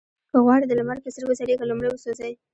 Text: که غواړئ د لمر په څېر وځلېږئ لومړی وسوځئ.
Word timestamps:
که 0.29 0.37
غواړئ 0.43 0.65
د 0.67 0.73
لمر 0.79 0.97
په 1.03 1.09
څېر 1.13 1.23
وځلېږئ 1.25 1.65
لومړی 1.69 1.89
وسوځئ. 1.89 2.33